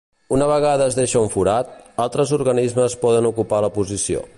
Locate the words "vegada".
0.51-0.87